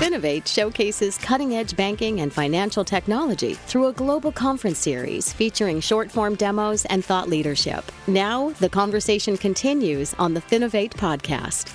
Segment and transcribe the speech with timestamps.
[0.00, 6.10] Finovate showcases cutting edge banking and financial technology through a global conference series featuring short
[6.10, 7.84] form demos and thought leadership.
[8.06, 11.70] Now, the conversation continues on the Finovate podcast.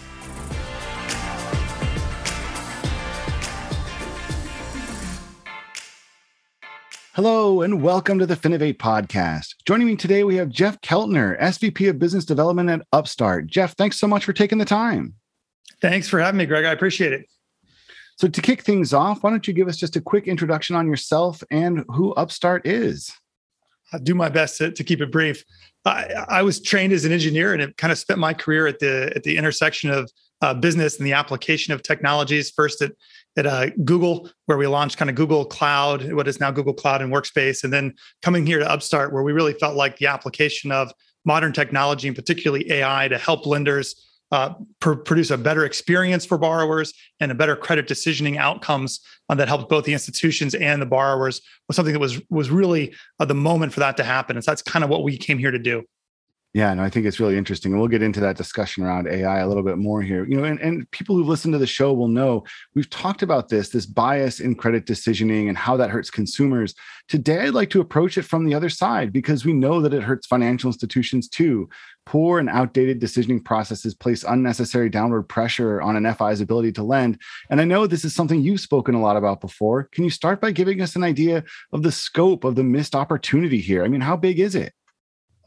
[7.14, 9.54] Hello and welcome to the Finovate podcast.
[9.68, 13.46] Joining me today, we have Jeff Keltner, SVP of Business Development at Upstart.
[13.46, 15.14] Jeff, thanks so much for taking the time.
[15.80, 16.66] Thanks for having me, Greg.
[16.66, 17.28] I appreciate it.
[18.18, 20.88] So, to kick things off, why don't you give us just a quick introduction on
[20.88, 23.12] yourself and who Upstart is?
[23.92, 25.44] I'll do my best to, to keep it brief.
[25.86, 28.80] I, I, was trained as an engineer and have kind of spent my career at
[28.80, 30.10] the at the intersection of
[30.42, 32.50] uh, business and the application of technologies.
[32.50, 32.94] First at
[33.38, 37.02] at uh, Google, where we launched kind of Google Cloud, what is now Google Cloud
[37.02, 40.72] and Workspace, and then coming here to Upstart, where we really felt like the application
[40.72, 40.92] of
[41.26, 43.96] modern technology and particularly AI to help lenders
[44.36, 49.36] uh, pr- produce a better experience for borrowers and a better credit decisioning outcomes uh,
[49.36, 53.26] that helped both the institutions and the borrowers was something that was was really uh,
[53.26, 54.36] the moment for that to happen.
[54.36, 55.84] And so that's kind of what we came here to do.
[56.56, 57.74] Yeah, no, I think it's really interesting.
[57.74, 60.26] And we'll get into that discussion around AI a little bit more here.
[60.26, 63.50] You know, and, and people who've listened to the show will know we've talked about
[63.50, 66.74] this, this bias in credit decisioning and how that hurts consumers.
[67.10, 70.02] Today, I'd like to approach it from the other side because we know that it
[70.02, 71.68] hurts financial institutions too.
[72.06, 77.20] Poor and outdated decisioning processes place unnecessary downward pressure on an FI's ability to lend.
[77.50, 79.90] And I know this is something you've spoken a lot about before.
[79.92, 83.60] Can you start by giving us an idea of the scope of the missed opportunity
[83.60, 83.84] here?
[83.84, 84.74] I mean, how big is it?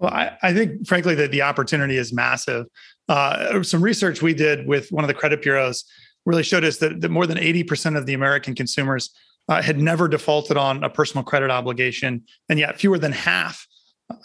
[0.00, 2.66] Well, I, I, think, frankly, that the opportunity is massive.
[3.08, 5.84] Uh, some research we did with one of the credit bureaus
[6.24, 9.10] really showed us that, that more than 80% of the American consumers
[9.48, 13.66] uh, had never defaulted on a personal credit obligation, and yet fewer than half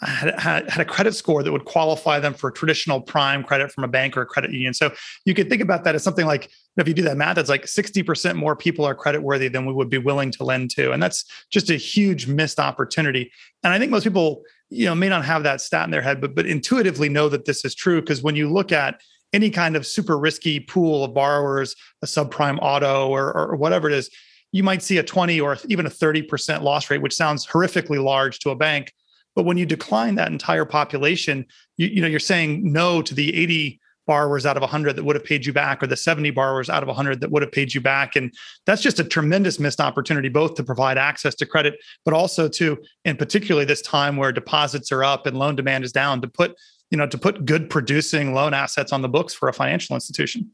[0.02, 3.84] had, had, had, a credit score that would qualify them for traditional prime credit from
[3.84, 4.72] a bank or a credit union.
[4.72, 4.92] So
[5.24, 7.64] you could think about that as something like if you do that math, it's like
[7.64, 10.92] 60% more people are credit worthy than we would be willing to lend to.
[10.92, 13.30] And that's just a huge missed opportunity.
[13.62, 14.42] And I think most people
[14.74, 17.44] you know may not have that stat in their head but but intuitively know that
[17.44, 19.00] this is true because when you look at
[19.32, 23.94] any kind of super risky pool of borrowers a subprime auto or, or whatever it
[23.94, 24.10] is
[24.54, 28.38] you might see a 20 or even a 30% loss rate which sounds horrifically large
[28.38, 28.92] to a bank.
[29.34, 31.44] But when you decline that entire population
[31.76, 35.16] you, you know you're saying no to the 80 borrowers out of 100 that would
[35.16, 37.74] have paid you back or the 70 borrowers out of 100 that would have paid
[37.74, 38.16] you back.
[38.16, 38.32] And
[38.66, 42.78] that's just a tremendous missed opportunity both to provide access to credit but also to
[43.04, 46.56] in particularly this time where deposits are up and loan demand is down to put
[46.90, 50.50] you know to put good producing loan assets on the books for a financial institution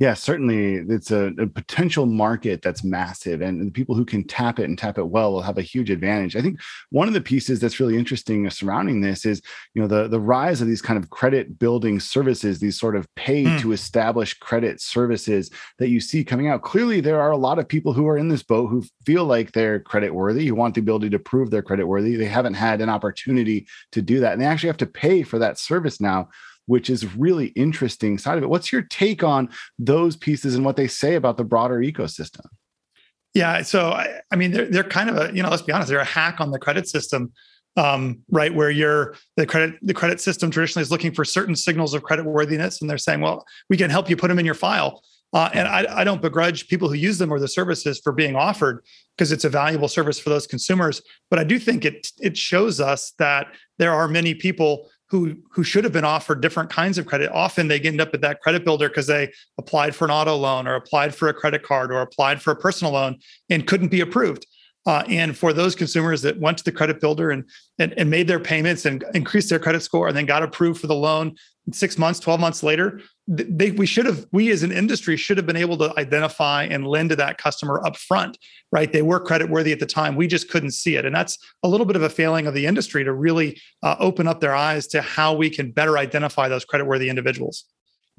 [0.00, 4.58] yeah, certainly it's a, a, potential market that's massive, and the people who can tap
[4.58, 6.36] it and tap it well will have a huge advantage.
[6.36, 9.42] I think one of the pieces that's really interesting surrounding this is,
[9.74, 13.14] you know, the the rise of these kind of credit building services, these sort of
[13.14, 13.60] pay mm.
[13.60, 16.62] to establish credit services that you see coming out.
[16.62, 19.52] Clearly, there are a lot of people who are in this boat who feel like
[19.52, 22.16] they're credit worthy, who want the ability to prove they're credit worthy.
[22.16, 25.38] They haven't had an opportunity to do that, and they actually have to pay for
[25.40, 26.30] that service now
[26.70, 28.48] which is really interesting side of it.
[28.48, 32.46] What's your take on those pieces and what they say about the broader ecosystem?
[33.34, 35.88] Yeah, so I, I mean, they're they're kind of a you know, let's be honest,
[35.88, 37.32] they're a hack on the credit system,
[37.76, 38.54] um, right?
[38.54, 42.24] Where you're the credit the credit system traditionally is looking for certain signals of credit
[42.24, 45.02] worthiness, and they're saying, well, we can help you put them in your file.
[45.32, 48.34] Uh, and I, I, don't begrudge people who use them or the services for being
[48.34, 48.84] offered
[49.16, 51.02] because it's a valuable service for those consumers.
[51.30, 53.46] But I do think it it shows us that
[53.78, 57.30] there are many people who who should have been offered different kinds of credit.
[57.32, 60.68] Often they end up at that credit builder because they applied for an auto loan
[60.68, 63.18] or applied for a credit card or applied for a personal loan
[63.48, 64.46] and couldn't be approved
[64.86, 67.44] uh, and for those consumers that went to the credit builder and,
[67.78, 70.86] and, and made their payments and increased their credit score and then got approved for
[70.86, 71.34] the loan
[71.72, 75.46] six months, 12 months later, they, we should have, we as an industry should have
[75.46, 78.38] been able to identify and lend to that customer up front,
[78.72, 78.92] right?
[78.92, 80.16] They were credit worthy at the time.
[80.16, 81.04] We just couldn't see it.
[81.04, 84.26] And that's a little bit of a failing of the industry to really uh, open
[84.26, 87.66] up their eyes to how we can better identify those credit worthy individuals.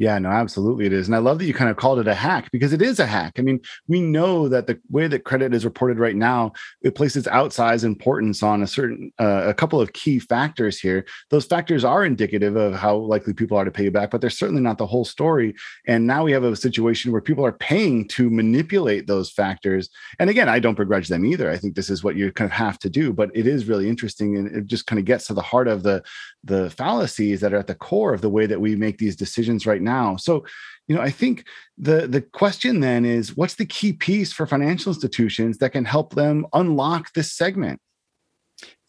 [0.02, 1.08] Yeah, no, absolutely it is.
[1.08, 3.06] And I love that you kind of called it a hack because it is a
[3.06, 3.34] hack.
[3.38, 7.26] I mean, we know that the way that credit is reported right now, it places
[7.26, 11.06] outsized importance on a certain, uh, a couple of key factors here.
[11.30, 14.32] Those factors are indicative of how likely people are to pay you back, but they're
[14.32, 15.54] certainly not the whole story.
[15.86, 19.88] And now we have a situation where people are paying to manipulate those factors.
[20.18, 21.52] And again, I don't begrudge them either.
[21.52, 23.88] I think this is what you kind of have to do, but it is really
[23.88, 24.36] interesting.
[24.36, 26.02] And it just kind of gets to the heart of the,
[26.44, 29.68] the fallacies that are at the core of the way that we make these decisions
[29.68, 30.18] right now now.
[30.18, 30.46] So,
[30.88, 31.36] you know, I think
[31.78, 36.16] the the question then is what's the key piece for financial institutions that can help
[36.16, 37.80] them unlock this segment?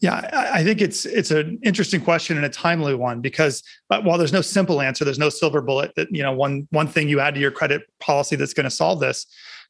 [0.01, 0.29] Yeah,
[0.59, 4.33] I think it's it's an interesting question and a timely one because uh, while there's
[4.33, 7.35] no simple answer, there's no silver bullet that you know one one thing you add
[7.35, 9.27] to your credit policy that's going to solve this.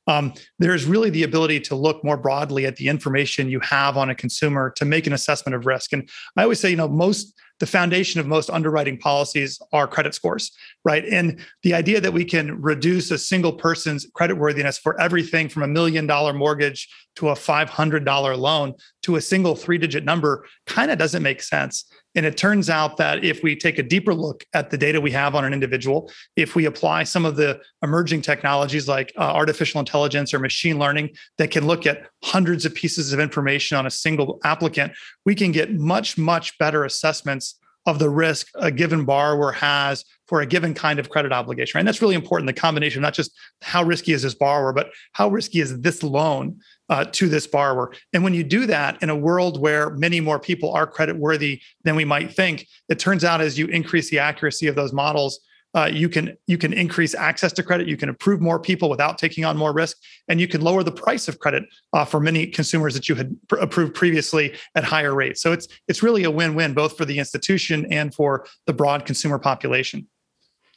[0.06, 4.10] Um, there's really the ability to look more broadly at the information you have on
[4.10, 5.92] a consumer to make an assessment of risk.
[5.92, 10.16] And I always say, you know, most the foundation of most underwriting policies are credit
[10.16, 10.50] scores,
[10.84, 11.04] right?
[11.04, 15.62] And the idea that we can reduce a single person's credit worthiness for everything from
[15.62, 18.74] a million dollar mortgage to a $500 loan
[19.04, 21.84] to a single three digit number kind of doesn't make sense.
[22.14, 25.10] And it turns out that if we take a deeper look at the data we
[25.12, 29.80] have on an individual, if we apply some of the emerging technologies like uh, artificial
[29.80, 33.90] intelligence or machine learning that can look at hundreds of pieces of information on a
[33.90, 34.92] single applicant,
[35.24, 40.40] we can get much, much better assessments of the risk a given borrower has for
[40.40, 41.76] a given kind of credit obligation.
[41.76, 41.80] Right?
[41.80, 45.28] And that's really important the combination, not just how risky is this borrower, but how
[45.28, 46.58] risky is this loan
[46.88, 47.92] uh, to this borrower.
[48.12, 51.60] And when you do that in a world where many more people are credit worthy
[51.84, 55.40] than we might think, it turns out as you increase the accuracy of those models,
[55.74, 57.88] uh, you can you can increase access to credit.
[57.88, 59.96] You can approve more people without taking on more risk
[60.28, 63.34] and you can lower the price of credit uh, for many consumers that you had
[63.48, 65.40] pr- approved previously at higher rates.
[65.40, 69.38] So it's it's really a win-win both for the institution and for the broad consumer
[69.38, 70.08] population.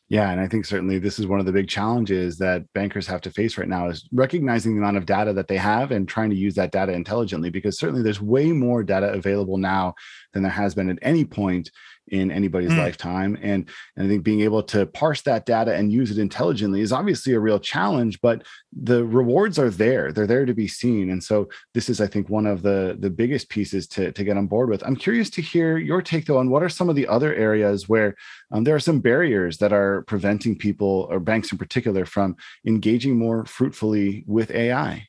[0.07, 3.21] Yeah, and I think certainly this is one of the big challenges that bankers have
[3.21, 6.30] to face right now is recognizing the amount of data that they have and trying
[6.30, 9.95] to use that data intelligently because certainly there's way more data available now
[10.33, 11.71] than there has been at any point
[12.10, 12.78] in anybody's mm.
[12.78, 13.38] lifetime.
[13.42, 16.92] And, and I think being able to parse that data and use it intelligently is
[16.92, 18.44] obviously a real challenge, but
[18.74, 20.12] the rewards are there.
[20.12, 21.10] They're there to be seen.
[21.10, 24.38] And so this is, I think, one of the, the biggest pieces to, to get
[24.38, 24.86] on board with.
[24.86, 27.90] I'm curious to hear your take though on what are some of the other areas
[27.90, 28.16] where
[28.52, 32.36] um, there are some barriers that are preventing people or banks in particular from
[32.66, 35.07] engaging more fruitfully with AI.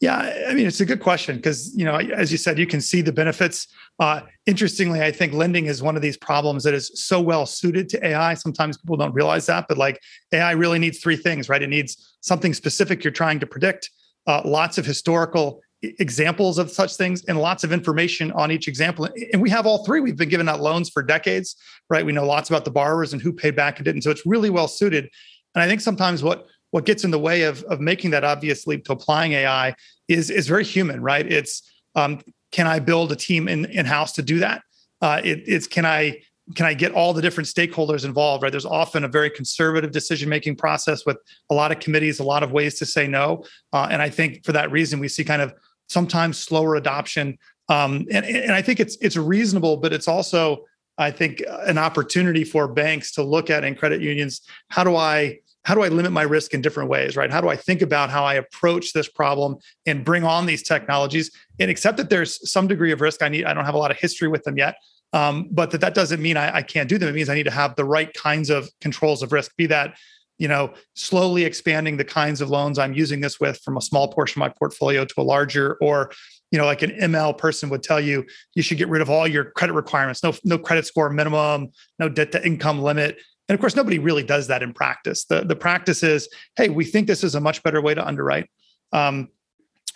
[0.00, 2.80] Yeah, I mean it's a good question because you know, as you said, you can
[2.80, 3.68] see the benefits.
[3.98, 7.90] Uh, interestingly, I think lending is one of these problems that is so well suited
[7.90, 8.32] to AI.
[8.32, 10.00] Sometimes people don't realize that, but like
[10.32, 11.62] AI really needs three things, right?
[11.62, 13.90] It needs something specific you're trying to predict,
[14.26, 19.06] uh, lots of historical examples of such things, and lots of information on each example.
[19.34, 20.00] And we have all three.
[20.00, 21.56] We've been giving out loans for decades,
[21.90, 22.06] right?
[22.06, 24.02] We know lots about the borrowers and who paid back and didn't.
[24.02, 25.10] So it's really well suited.
[25.54, 28.66] And I think sometimes what what gets in the way of, of making that obvious
[28.66, 29.74] leap to applying AI
[30.08, 31.30] is, is very human, right?
[31.30, 31.62] It's
[31.94, 32.20] um,
[32.52, 34.62] can I build a team in in house to do that?
[35.00, 36.20] Uh, it, it's can I
[36.56, 38.42] can I get all the different stakeholders involved?
[38.42, 38.50] Right?
[38.50, 41.18] There's often a very conservative decision making process with
[41.48, 44.44] a lot of committees, a lot of ways to say no, uh, and I think
[44.44, 45.54] for that reason we see kind of
[45.88, 47.38] sometimes slower adoption.
[47.68, 50.64] Um, and and I think it's it's reasonable, but it's also
[50.98, 54.42] I think an opportunity for banks to look at and credit unions.
[54.68, 57.30] How do I how do I limit my risk in different ways, right?
[57.30, 61.30] How do I think about how I approach this problem and bring on these technologies
[61.58, 63.22] and accept that there's some degree of risk.
[63.22, 64.76] I need, I don't have a lot of history with them yet.
[65.12, 67.08] Um, but that that doesn't mean I, I can't do them.
[67.08, 69.96] It means I need to have the right kinds of controls of risk, be that
[70.40, 74.08] you know, slowly expanding the kinds of loans I'm using this with from a small
[74.08, 76.10] portion of my portfolio to a larger, or
[76.50, 78.24] you know, like an ML person would tell you,
[78.54, 81.68] you should get rid of all your credit requirements, no no credit score minimum,
[81.98, 83.18] no debt to income limit,
[83.50, 85.24] and of course, nobody really does that in practice.
[85.24, 88.48] The, the practice is, hey, we think this is a much better way to underwrite.
[88.92, 89.30] Um,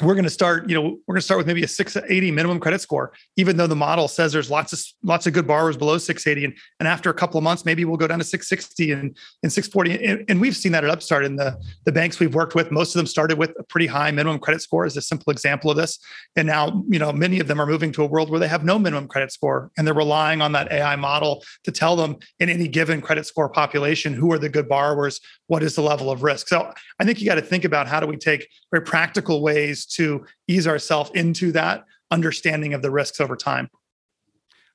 [0.03, 2.59] we're going to start you know we're going to start with maybe a 680 minimum
[2.59, 5.99] credit score even though the model says there's lots of lots of good borrowers below
[5.99, 9.17] 680 and, and after a couple of months maybe we'll go down to 660 and,
[9.43, 12.55] and 640 and, and we've seen that at upstart in the the banks we've worked
[12.55, 12.71] with.
[12.71, 15.71] Most of them started with a pretty high minimum credit score as a simple example
[15.71, 15.99] of this.
[16.37, 18.65] And now you know many of them are moving to a world where they have
[18.65, 22.49] no minimum credit score and they're relying on that ai model to tell them in
[22.49, 26.23] any given credit score population who are the good borrowers what is the level of
[26.23, 29.43] risk so i think you got to think about how do we take very practical
[29.43, 31.85] ways to ease ourselves into that
[32.15, 33.69] understanding of the risks over time.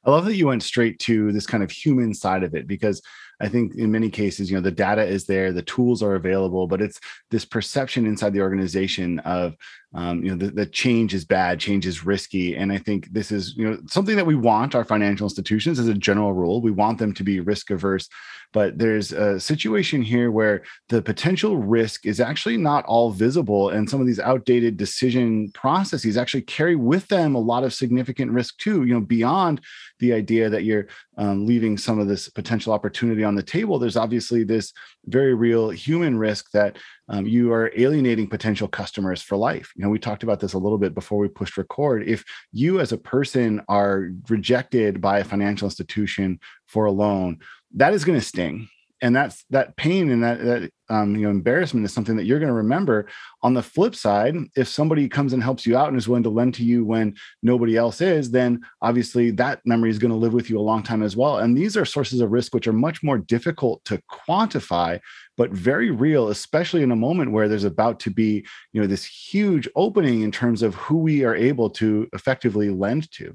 [0.05, 3.01] I love that you went straight to this kind of human side of it because
[3.39, 6.67] I think in many cases, you know, the data is there, the tools are available,
[6.67, 6.99] but it's
[7.31, 9.55] this perception inside the organization of,
[9.93, 12.55] um, you know, the, the change is bad, change is risky.
[12.55, 15.87] And I think this is, you know, something that we want our financial institutions as
[15.87, 16.61] a general rule.
[16.61, 18.09] We want them to be risk averse,
[18.51, 23.69] but there's a situation here where the potential risk is actually not all visible.
[23.69, 28.31] And some of these outdated decision processes actually carry with them a lot of significant
[28.31, 29.61] risk too, you know, beyond
[29.99, 33.95] the idea that you're um, leaving some of this potential opportunity on the table, there's
[33.95, 34.73] obviously this
[35.05, 39.71] very real human risk that um, you are alienating potential customers for life.
[39.75, 42.07] You know, we talked about this a little bit before we pushed record.
[42.07, 47.39] If you as a person are rejected by a financial institution for a loan,
[47.75, 48.67] that is going to sting
[49.01, 52.39] and that's that pain and that that um, you know embarrassment is something that you're
[52.39, 53.07] going to remember.
[53.41, 56.29] On the flip side if somebody comes and helps you out and is willing to
[56.29, 60.33] lend to you when nobody else is then obviously that memory is going to live
[60.33, 61.37] with you a long time as well.
[61.37, 64.99] And these are sources of risk which are much more difficult to quantify
[65.37, 69.05] but very real especially in a moment where there's about to be you know this
[69.05, 73.33] huge opening in terms of who we are able to effectively lend to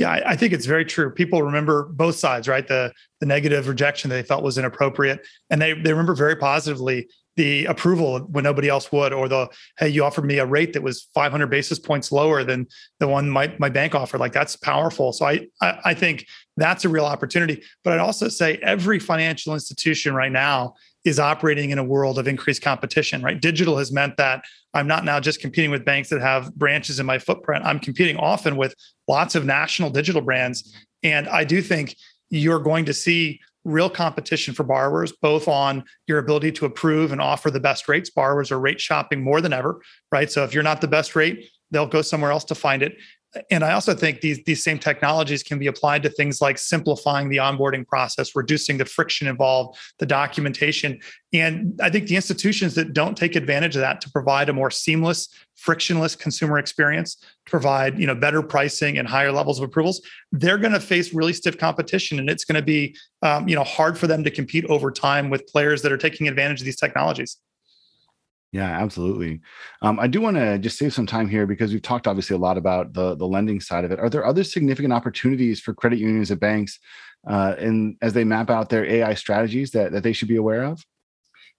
[0.00, 1.10] yeah, I, think it's very true.
[1.10, 2.66] People remember both sides, right?
[2.66, 2.90] The
[3.20, 8.20] the negative rejection they felt was inappropriate, and they they remember very positively the approval
[8.20, 9.46] when nobody else would, or the
[9.78, 12.66] hey, you offered me a rate that was 500 basis points lower than
[12.98, 14.20] the one my my bank offered.
[14.20, 15.12] Like that's powerful.
[15.12, 16.26] So I I, I think
[16.56, 17.62] that's a real opportunity.
[17.84, 22.26] But I'd also say every financial institution right now is operating in a world of
[22.26, 23.38] increased competition, right?
[23.38, 27.06] Digital has meant that I'm not now just competing with banks that have branches in
[27.06, 27.64] my footprint.
[27.64, 28.74] I'm competing often with
[29.08, 30.74] lots of national digital brands.
[31.02, 31.96] And I do think
[32.30, 37.20] you're going to see real competition for borrowers, both on your ability to approve and
[37.20, 38.10] offer the best rates.
[38.10, 40.30] Borrowers are rate shopping more than ever, right?
[40.30, 42.96] So if you're not the best rate, they'll go somewhere else to find it
[43.50, 47.28] and I also think these these same technologies can be applied to things like simplifying
[47.28, 50.98] the onboarding process, reducing the friction involved, the documentation.
[51.32, 54.70] And I think the institutions that don't take advantage of that to provide a more
[54.70, 60.00] seamless, frictionless consumer experience, to provide you know better pricing and higher levels of approvals,
[60.32, 63.64] they're going to face really stiff competition, and it's going to be um, you know
[63.64, 66.80] hard for them to compete over time with players that are taking advantage of these
[66.80, 67.36] technologies.
[68.52, 69.40] Yeah, absolutely.
[69.80, 72.38] Um, I do want to just save some time here because we've talked obviously a
[72.38, 74.00] lot about the the lending side of it.
[74.00, 76.80] Are there other significant opportunities for credit unions and banks,
[77.28, 80.64] uh, and as they map out their AI strategies that that they should be aware
[80.64, 80.84] of?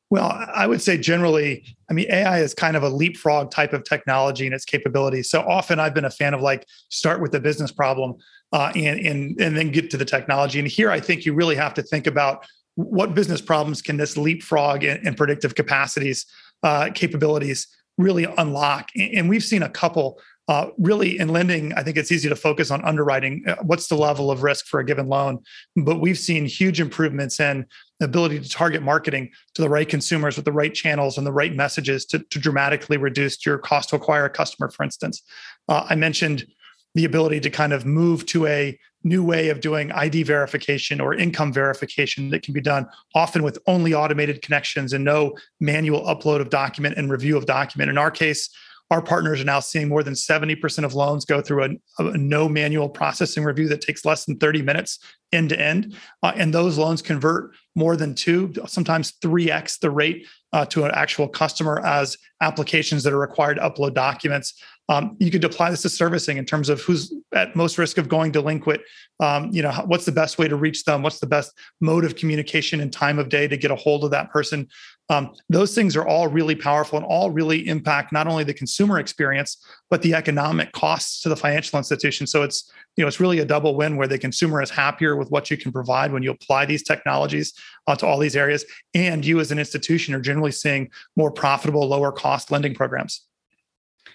[0.10, 3.86] Well, I would say generally, I mean, AI is kind of a leapfrog type of
[3.86, 5.30] technology and its capabilities.
[5.30, 8.16] So often, I've been a fan of like start with the business problem
[8.52, 10.60] uh, and and and then get to the technology.
[10.60, 12.46] And here, I think you really have to think about
[12.76, 16.26] what business problems can this leapfrog and predictive capacities
[16.64, 18.90] uh, capabilities really unlock.
[18.96, 21.72] And we've seen a couple uh, really in lending.
[21.74, 23.44] I think it's easy to focus on underwriting.
[23.48, 25.40] Uh, what's the level of risk for a given loan?
[25.76, 27.66] But we've seen huge improvements in
[28.00, 31.32] the ability to target marketing to the right consumers with the right channels and the
[31.32, 35.22] right messages to, to dramatically reduce your cost to acquire a customer, for instance.
[35.70, 36.46] Uh, I mentioned
[36.96, 41.14] the ability to kind of move to a new way of doing ID verification or
[41.14, 46.40] income verification that can be done often with only automated connections and no manual upload
[46.40, 47.90] of document and review of document.
[47.90, 48.50] In our case,
[48.92, 52.50] our partners are now seeing more than 70% of loans go through a, a no
[52.50, 55.00] manual processing review that takes less than 30 minutes
[55.32, 55.96] end to end.
[56.22, 60.92] Uh, and those loans convert more than two, sometimes 3x the rate uh, to an
[60.94, 64.62] actual customer as applications that are required to upload documents.
[64.92, 68.10] Um, you could apply this to servicing in terms of who's at most risk of
[68.10, 68.82] going delinquent.
[69.22, 71.02] Um, you know, what's the best way to reach them?
[71.02, 74.12] What's the best mode of communication and time of day to get a hold of
[74.12, 74.68] that person?
[75.10, 79.00] Um, those things are all really powerful and all really impact not only the consumer
[79.00, 82.28] experience but the economic costs to the financial institution.
[82.28, 85.32] So it's you know it's really a double win where the consumer is happier with
[85.32, 87.54] what you can provide when you apply these technologies
[87.88, 91.88] uh, to all these areas, and you as an institution are generally seeing more profitable,
[91.88, 93.26] lower cost lending programs.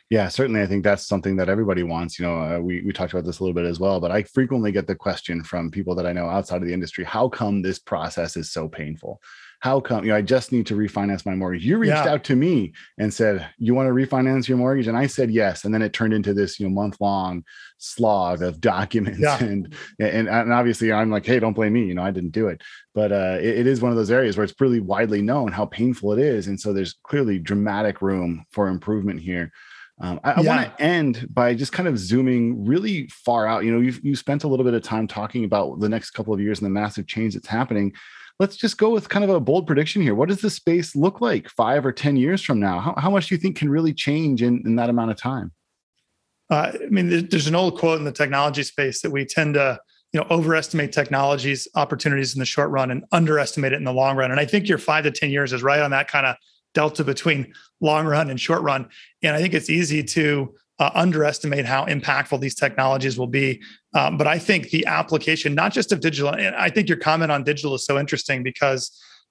[0.08, 0.62] Yeah, certainly.
[0.62, 2.18] I think that's something that everybody wants.
[2.18, 4.22] You know, uh, we we talked about this a little bit as well, but I
[4.22, 7.60] frequently get the question from people that I know outside of the industry: How come
[7.60, 9.20] this process is so painful?
[9.60, 10.04] How come?
[10.04, 11.64] You know, I just need to refinance my mortgage.
[11.64, 12.12] You reached yeah.
[12.12, 15.64] out to me and said you want to refinance your mortgage, and I said yes,
[15.64, 17.42] and then it turned into this you know month long
[17.78, 19.42] slog of documents, yeah.
[19.42, 21.84] and, and and obviously I'm like, hey, don't blame me.
[21.86, 22.62] You know, I didn't do it,
[22.94, 25.66] but uh, it, it is one of those areas where it's really widely known how
[25.66, 29.50] painful it is, and so there's clearly dramatic room for improvement here.
[30.00, 33.64] Um, I, I want to end by just kind of zooming really far out.
[33.64, 36.34] You know, you've you spent a little bit of time talking about the next couple
[36.34, 37.94] of years and the massive change that's happening.
[38.38, 40.14] Let's just go with kind of a bold prediction here.
[40.14, 42.80] What does the space look like five or 10 years from now?
[42.80, 45.52] How, how much do you think can really change in, in that amount of time?
[46.50, 49.80] Uh, I mean, there's an old quote in the technology space that we tend to,
[50.12, 54.16] you know, overestimate technologies opportunities in the short run and underestimate it in the long
[54.16, 54.30] run.
[54.30, 56.36] And I think your five to 10 years is right on that kind of
[56.76, 57.40] delta between
[57.80, 58.82] long run and short run.
[59.22, 63.62] And I think it's easy to uh, underestimate how impactful these technologies will be.
[63.94, 67.32] Um, but I think the application, not just of digital, and I think your comment
[67.32, 68.82] on digital is so interesting because,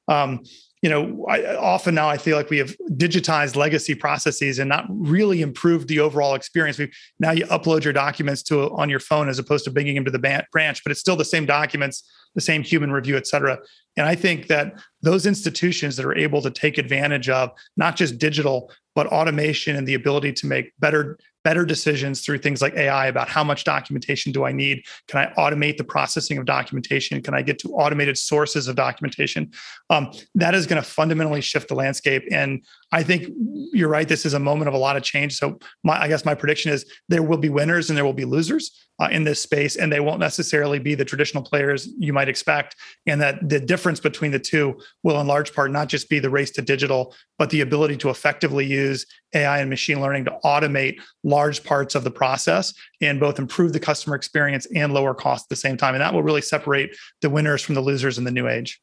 [0.08, 0.44] um,
[0.86, 4.86] you know, I, often now I feel like we have digitized legacy processes and not
[4.88, 6.78] really improved the overall experience.
[6.78, 10.06] We now you upload your documents to on your phone as opposed to bringing them
[10.06, 13.58] to the branch, but it's still the same documents, the same human review, et cetera.
[13.98, 18.20] And I think that those institutions that are able to take advantage of not just
[18.20, 23.06] digital, but automation and the ability to make better better decisions through things like AI
[23.06, 24.84] about how much documentation do I need?
[25.08, 27.22] Can I automate the processing of documentation?
[27.22, 29.52] Can I get to automated sources of documentation?
[29.92, 32.24] Um, that is going to fundamentally shift the landscape.
[32.32, 33.30] And I think
[33.72, 34.08] you're right.
[34.08, 35.38] This is a moment of a lot of change.
[35.38, 38.26] So my, I guess my prediction is there will be winners and there will be
[38.26, 42.30] losers uh, in this space, and they won't necessarily be the traditional players you might
[42.30, 42.76] expect.
[43.06, 46.30] And that the difference between the two will, in large part, not just be the
[46.30, 51.00] race to digital, but the ability to effectively use AI and machine learning to automate
[51.24, 55.50] large parts of the process and both improve the customer experience and lower cost at
[55.50, 55.94] the same time.
[55.94, 58.82] And that will really separate the winners from the losers in the new age.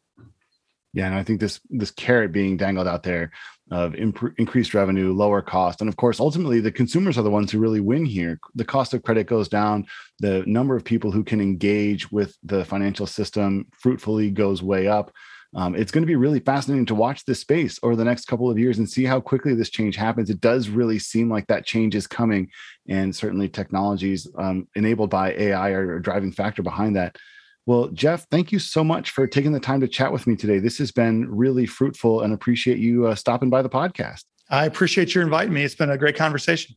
[0.94, 3.32] Yeah, and I think this this carrot being dangled out there
[3.71, 7.50] of imp- increased revenue, lower cost, and of course, ultimately, the consumers are the ones
[7.50, 8.38] who really win here.
[8.54, 9.87] The cost of credit goes down.
[10.18, 15.11] The number of people who can engage with the financial system fruitfully goes way up.
[15.54, 18.50] Um, it's going to be really fascinating to watch this space over the next couple
[18.50, 20.30] of years and see how quickly this change happens.
[20.30, 22.49] It does really seem like that change is coming,
[22.88, 27.16] and certainly technologies um, enabled by AI are a driving factor behind that.
[27.66, 30.59] Well, Jeff, thank you so much for taking the time to chat with me today.
[30.59, 34.25] This has been really fruitful and appreciate you uh, stopping by the podcast.
[34.50, 35.62] I appreciate you inviting me.
[35.62, 36.76] It's been a great conversation.